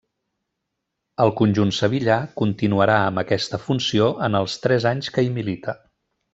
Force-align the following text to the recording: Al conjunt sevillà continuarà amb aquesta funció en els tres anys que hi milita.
Al 1.25 1.33
conjunt 1.41 1.73
sevillà 1.81 2.15
continuarà 2.41 2.97
amb 3.11 3.23
aquesta 3.25 3.61
funció 3.69 4.09
en 4.29 4.41
els 4.43 4.59
tres 4.67 4.91
anys 4.95 5.15
que 5.19 5.27
hi 5.29 5.35
milita. 5.41 5.81